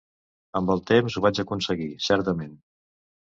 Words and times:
Amb 0.59 0.71
el 0.75 0.81
temps 0.91 1.17
ho 1.19 1.23
vaig 1.25 1.41
aconseguir, 1.43 1.91
certament. 2.07 2.57